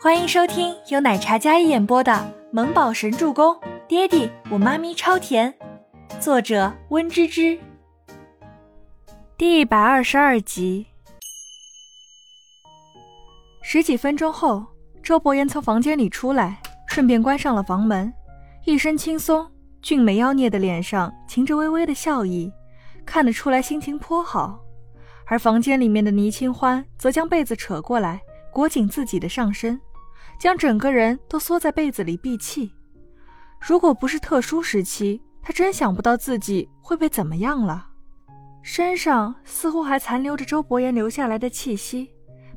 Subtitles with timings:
[0.00, 2.12] 欢迎收听由奶茶一演播的
[2.52, 3.52] 《萌宝神助攻》，
[3.88, 5.52] 爹地我妈咪超甜，
[6.20, 7.58] 作者温芝芝。
[9.36, 10.86] 第一百二十二集。
[13.60, 14.64] 十几分钟后，
[15.02, 18.14] 周伯言从房间里出来，顺便关上了房门，
[18.66, 19.50] 一身轻松，
[19.82, 22.52] 俊美妖孽的脸上噙着微微的笑意，
[23.04, 24.60] 看得出来心情颇好。
[25.26, 28.22] 而房间里面的倪清欢则将被子扯过来，
[28.52, 29.78] 裹紧自己的上身，
[30.38, 32.72] 将整个人都缩在被子里闭气。
[33.60, 37.86] 如果不是特殊时期，他真想不到自己会被怎么样了。
[38.62, 42.10] 身上似乎还残留着周伯言留下来的气息，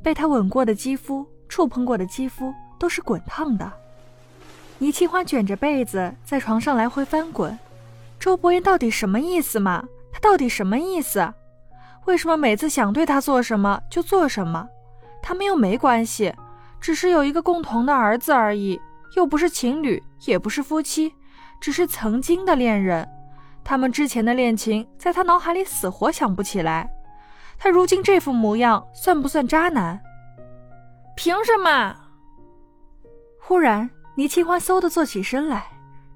[0.03, 3.72] 被他吻过的肌肤、触碰过的肌肤都是滚烫的。
[4.77, 7.58] 倪清欢卷着被子在床上来回翻滚，
[8.20, 9.88] 周伯言到底什么意思嘛？
[10.11, 11.34] 他到底什么意思？
[12.05, 14.67] 为什么每次想对他做什么就做什么？
[15.22, 16.34] 他们又没关系，
[16.81, 18.81] 只是有一个共同的儿子而已，
[19.16, 21.14] 又不是情侣，也不是夫妻，
[21.61, 23.08] 只是曾经的恋人。
[23.64, 26.89] 他们之前的恋情，在他脑海里死活想不起来。
[27.59, 30.02] 他如今这副模样，算不算渣男？
[31.16, 31.95] 凭什么？
[33.39, 35.67] 忽然，倪清欢嗖的坐起身来，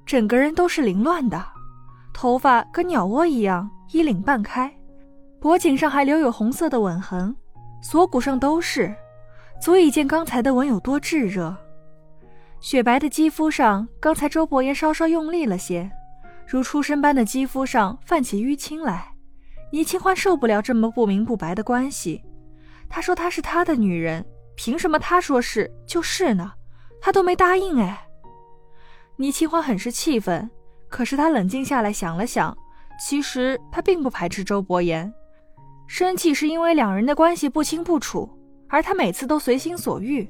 [0.03, 1.45] 整个人都是凌乱的，
[2.11, 4.73] 头发跟鸟窝一样，衣领半开。
[5.39, 7.35] 脖颈上还留有红色的吻痕，
[7.83, 8.95] 锁骨上都是，
[9.59, 11.55] 足以见刚才的吻有多炙热。
[12.59, 15.89] 雪白的肌肤上，刚才周伯言稍稍用力了些，
[16.47, 19.11] 如出生般的肌肤上泛起淤青来。
[19.71, 22.23] 倪清欢受不了这么不明不白的关系。
[22.87, 24.25] 他说她是他的女人，
[24.55, 26.53] 凭什么他说是就是呢？
[27.01, 28.07] 他都没答应哎。
[29.17, 30.49] 倪清欢很是气愤，
[30.87, 32.55] 可是他冷静下来想了想，
[32.99, 35.11] 其实他并不排斥周伯言。
[35.87, 38.29] 生气是因为两人的关系不清不楚，
[38.67, 40.27] 而他每次都随心所欲。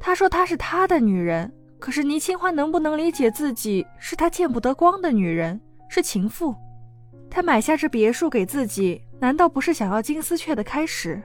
[0.00, 6.54] 他说她是他的女人，可是倪清欢能不能理解自己是他见不得光的女人，是情妇？
[7.30, 11.22] 他买下这别墅给自己，难道不是想要金丝雀的开始，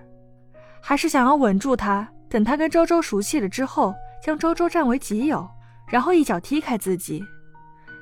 [0.82, 5.48] 还是想要稳住他，等他跟周周熟悉了之后，将周周占为己有，
[5.88, 7.24] 然后一脚踢开自己？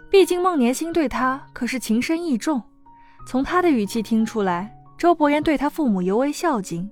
[0.09, 2.61] 毕竟孟年星对他可是情深意重，
[3.27, 4.73] 从他的语气听出来。
[4.97, 6.89] 周伯言对他父母尤为孝敬，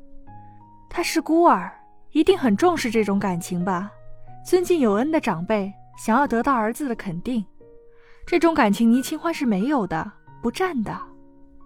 [0.89, 1.71] 他是孤儿，
[2.11, 3.91] 一定很重视这种感情吧？
[4.45, 7.43] 尊敬有恩的长辈，想要得到儿子的肯定，
[8.25, 10.97] 这种感情倪清欢是没有的，不占的。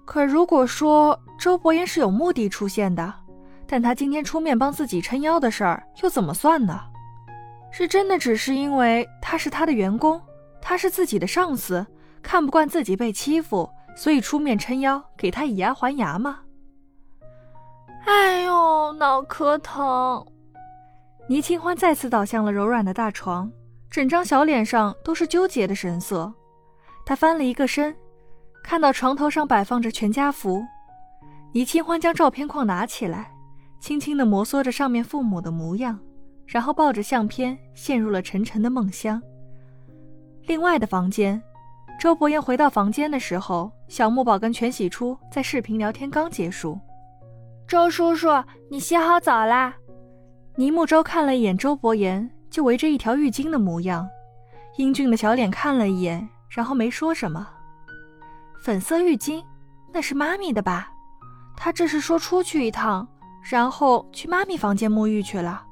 [0.05, 3.13] 可如果说周伯言是有目的出现的，
[3.67, 6.79] 但他今天出面帮自己撑腰的事儿又怎么算呢？
[7.71, 10.19] 是真的只是因为他是他的员工，
[10.59, 11.85] 他是自己的上司，
[12.23, 13.69] 看不惯自己被欺负。
[13.95, 16.39] 所以出面撑腰，给他以牙还牙吗？
[18.99, 20.25] 脑壳疼！
[21.29, 23.49] 倪清欢再次倒向了柔软的大床，
[23.89, 26.33] 整张小脸上都是纠结的神色。
[27.05, 27.95] 他翻了一个身，
[28.61, 30.61] 看到床头上摆放着全家福。
[31.53, 33.31] 倪清欢将照片框拿起来，
[33.79, 35.97] 轻轻地摩挲着上面父母的模样，
[36.45, 39.21] 然后抱着相片陷入了沉沉的梦乡。
[40.45, 41.41] 另外的房间。
[41.97, 46.79] 周伯言回到房间的时候，小木宝跟全喜初在视频聊天刚结束。
[47.69, 48.29] 周叔叔，
[48.67, 49.75] 你洗好澡啦？
[50.55, 54.09] 倪木舟看了一眼周伯言，就围着一条浴巾的模样，
[54.77, 57.47] 英俊的小脸看了一眼，然后没说什么。
[58.63, 59.43] 粉色浴巾，
[59.93, 60.91] 那是妈咪的吧？
[61.55, 63.07] 他这是说出去一趟，
[63.47, 65.63] 然后去妈咪房间沐浴去了。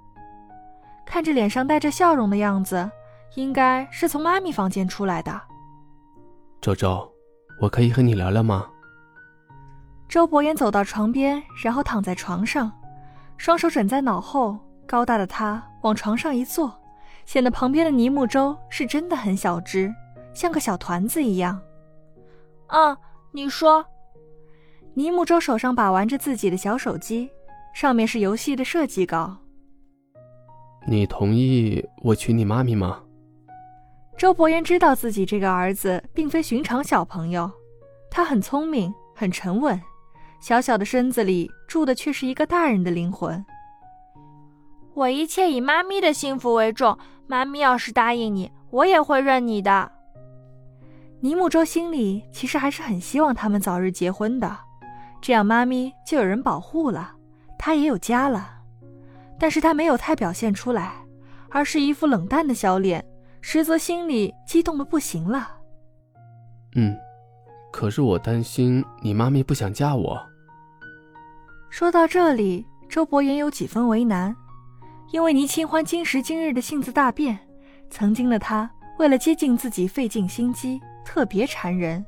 [1.04, 2.88] 看着脸上带着笑容的样子，
[3.34, 5.42] 应该是从妈咪房间出来的。
[6.62, 7.12] 周周，
[7.60, 8.68] 我可以和你聊聊吗？
[10.10, 12.72] 周伯言走到床边，然后躺在床上，
[13.36, 16.74] 双手枕在脑后，高大的他往床上一坐，
[17.26, 19.94] 显得旁边的倪木舟是真的很小只，
[20.34, 21.60] 像个小团子一样。
[22.68, 22.98] 啊，
[23.32, 23.86] 你说？
[24.94, 27.30] 倪木舟手上把玩着自己的小手机，
[27.74, 29.38] 上面是游戏的设计稿。
[30.88, 33.04] 你同意我娶你妈咪吗？
[34.18, 37.52] 周伯言知道自己这个儿子并非寻常小朋友，
[38.10, 39.80] 他很聪明，很沉稳，
[40.40, 43.44] 小小的身子里住的却是一个大人的灵魂。
[44.94, 46.98] 我一切以妈咪的幸福为重，
[47.28, 49.92] 妈咪要是答应你，我也会认你的。
[51.20, 54.58] 尼木舟心里其实还是很希望他们早日结婚的，
[55.22, 57.14] 这样妈咪就有人保护了，
[57.58, 58.56] 他也有家了。
[59.40, 60.94] 但是他没有太表现出来，
[61.50, 63.04] 而是一副冷淡的小脸。
[63.40, 65.48] 实则心里激动的不行了。
[66.76, 66.98] 嗯，
[67.72, 70.20] 可是我担心你妈咪不想嫁我。
[71.70, 74.36] 说到这里，周伯言有几分为难。
[75.12, 77.38] 因为倪清欢今时今日的性子大变，
[77.90, 78.70] 曾经的他
[79.00, 82.06] 为了接近自己费尽心机，特别缠人。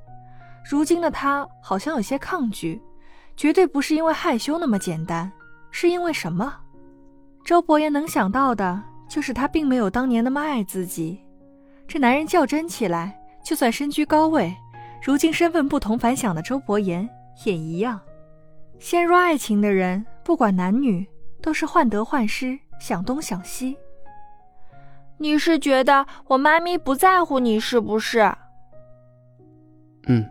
[0.70, 2.82] 如今的他好像有些抗拒，
[3.38, 5.32] 绝对不是因为害羞那么简单，
[5.72, 6.54] 是因为什么？
[7.46, 11.20] 周伯言能想到的就是他并没有当年那么爱自己。
[11.88, 14.54] 这男人较真起来，就算身居高位，
[15.10, 17.10] 如今身份不同凡响的周伯言
[17.44, 18.00] 也一样。
[18.78, 21.04] 陷入爱情的人，不管男女，
[21.42, 23.76] 都是患得患失，想东想西。
[25.18, 28.32] 你是觉得我妈咪不在乎你是不是？
[30.06, 30.30] 嗯。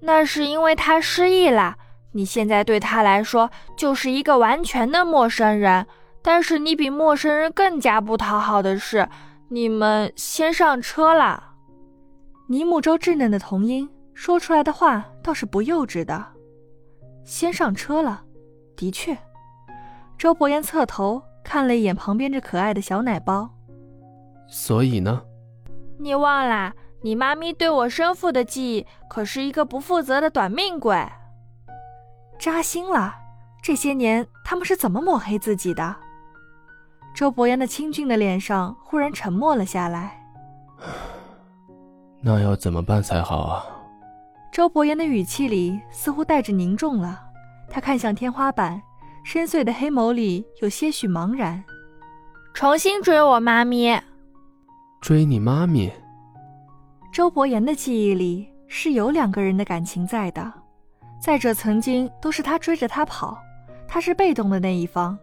[0.00, 1.76] 那是因为她失忆了，
[2.10, 5.86] 你现在对她来说就是一个完全的陌生人。
[6.22, 9.08] 但是你比陌生人更加不讨好的是。
[9.50, 11.47] 你们先上车了。
[12.50, 16.24] 倪木舟稚嫩的童音说出来的话倒是不幼稚的。
[17.22, 18.22] 先上车了，
[18.74, 19.16] 的确。
[20.16, 23.50] 周伯言侧头看了一眼旁边这可爱的小奶包。
[24.46, 25.22] 所以呢？
[25.98, 26.72] 你忘了，
[27.02, 30.96] 你妈咪对我生父的记忆可是一个不负责的短命鬼。
[32.38, 33.14] 扎心了。
[33.60, 35.94] 这些年他们是怎么抹黑自己的？
[37.14, 40.24] 周伯言的清俊的脸上忽然沉默了下来。
[42.20, 43.64] 那要怎么办才好啊？
[44.50, 47.20] 周伯言的语气里似乎带着凝重了。
[47.70, 48.80] 他看向天花板，
[49.24, 51.62] 深邃的黑眸里有些许茫然。
[52.54, 54.02] 重新追我妈咪。
[55.00, 55.92] 追你妈咪？
[57.12, 60.52] 周伯言的记忆里是有两个人的感情在的。
[61.20, 63.38] 再者，曾经都是他追着他跑，
[63.86, 65.16] 他是被动的那一方。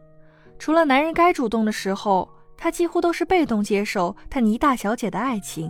[0.58, 5.70] 除了男人该主动的时候，他几乎都是被动接受他倪大小姐的爱情。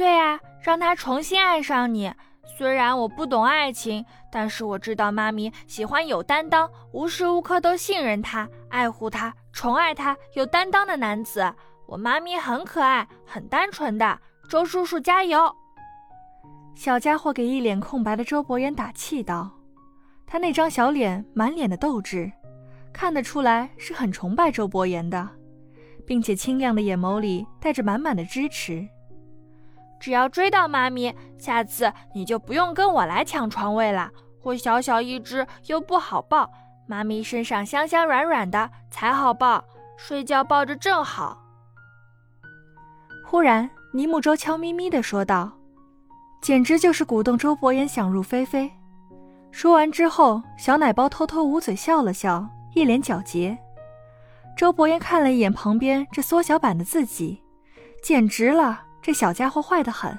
[0.00, 2.10] 对啊，让他重新爱上你。
[2.56, 4.02] 虽然我不懂爱情，
[4.32, 11.54] 但是我知道妈咪喜欢有担当、无时无刻都信任他、爱护他、宠爱他、有担当的男子。
[11.86, 14.18] 我妈咪很可爱、很单纯的。
[14.48, 15.54] 周叔叔加油！
[16.74, 19.50] 小家伙给一脸空白的周伯言打气道
[20.26, 22.32] ：“他那张小脸满脸的斗志。”
[22.90, 25.28] 看得出来是很崇拜周伯言的，
[26.06, 28.88] 并且清亮的眼眸里带着满满的支持。
[30.00, 34.10] 只要追到妈咪，下次你就不用跟我来抢床位了。
[34.42, 36.50] 我小小一只又不好抱，
[36.86, 39.62] 妈咪身上香香软软的才好抱，
[39.96, 41.38] 睡觉抱着正好。
[43.26, 45.52] 忽然，尼木舟悄咪咪地说道
[46.42, 48.72] ：“简直就是鼓动周伯言想入非非。”
[49.52, 52.48] 说完之后，小奶包偷偷捂嘴笑了笑。
[52.72, 53.58] 一脸皎洁，
[54.56, 57.42] 周伯言看了一眼旁边这缩小版的自己，
[58.00, 60.18] 简直了，这小家伙坏得很。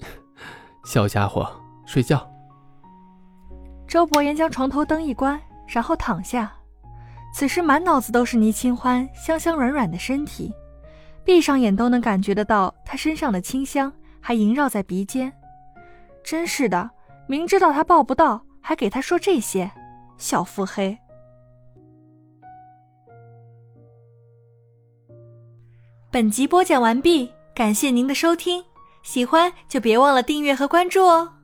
[0.84, 1.50] 小家伙，
[1.86, 2.28] 睡觉。
[3.86, 6.52] 周伯言将床头灯一关，然后躺下，
[7.34, 10.52] 此时满脑子都是倪清欢香香软软的身体，
[11.24, 15.32] 闭上眼都能感觉得到她身上的清香，还萦绕在鼻尖。
[16.22, 16.90] 真是的，
[17.26, 19.70] 明知道他抱不到，还给他说这些。
[20.18, 20.98] 小腹黑。
[26.12, 28.64] 本集播讲完毕，感谢您的收听，
[29.04, 31.39] 喜欢就别忘了订阅和关注哦。